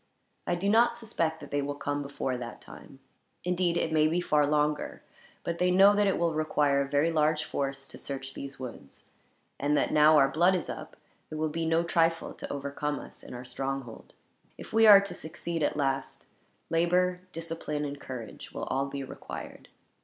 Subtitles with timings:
[0.47, 2.97] I do not suspect that they will come before that time.
[3.43, 5.03] Indeed, it may be far longer,
[5.43, 9.05] for they know that it will require a very large force to search these woods;
[9.59, 10.97] and that, now our blood is up,
[11.29, 14.15] it will be no trifle to overcome us in our stronghold.
[14.57, 16.25] If we are to succeed at last,
[16.71, 19.69] labor, discipline, and courage will all be required."